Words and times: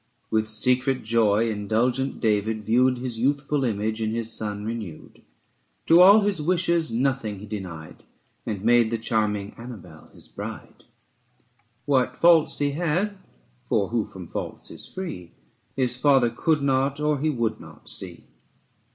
30 0.31 0.31
With 0.31 0.47
secret 0.47 1.03
joy 1.03 1.47
indulgent 1.47 2.19
David 2.19 2.63
viewed 2.63 2.97
His 2.97 3.19
youthful 3.19 3.63
image 3.63 4.01
in 4.01 4.09
his 4.09 4.33
son 4.33 4.65
renewed; 4.65 5.21
To 5.85 6.01
all 6.01 6.21
his 6.21 6.41
wishes 6.41 6.91
nothing 6.91 7.37
he 7.37 7.45
denied 7.45 8.03
And 8.43 8.63
made 8.63 8.89
the 8.89 8.97
charming 8.97 9.53
Annabel 9.59 10.07
his 10.11 10.27
bride. 10.27 10.85
What 11.85 12.15
faults 12.17 12.57
he 12.57 12.71
had 12.71 13.15
(for 13.63 13.89
who 13.89 14.07
from 14.07 14.27
faults 14.27 14.71
is 14.71 14.87
free?) 14.87 15.33
35 15.75 15.75
His 15.75 15.95
father 15.97 16.29
could 16.31 16.63
not 16.63 16.99
or 16.99 17.19
he 17.19 17.29
would 17.29 17.59
not 17.59 17.87
see. 17.87 18.25